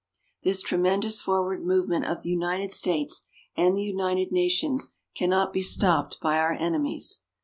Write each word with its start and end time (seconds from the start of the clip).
This 0.41 0.63
tremendous 0.63 1.21
forward 1.21 1.63
movement 1.63 2.05
of 2.05 2.23
the 2.23 2.31
United 2.31 2.71
States 2.71 3.21
and 3.55 3.75
the 3.77 3.83
United 3.83 4.31
Nations 4.31 4.95
cannot 5.15 5.53
be 5.53 5.61
stopped 5.61 6.17
by 6.19 6.39
our 6.39 6.53
enemies. 6.53 7.21